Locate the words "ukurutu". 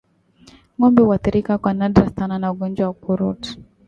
2.91-3.57